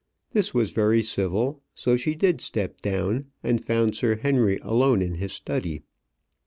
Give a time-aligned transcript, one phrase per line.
[0.33, 5.13] This was very civil; so she did step down, and found Sir Henry alone in
[5.13, 5.83] his study.